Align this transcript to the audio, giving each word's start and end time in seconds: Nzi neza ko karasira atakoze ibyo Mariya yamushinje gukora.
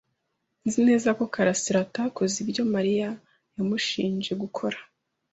Nzi 0.65 0.79
neza 0.89 1.09
ko 1.17 1.23
karasira 1.33 1.77
atakoze 1.85 2.35
ibyo 2.43 2.63
Mariya 2.73 3.09
yamushinje 3.55 4.31
gukora. 4.41 4.77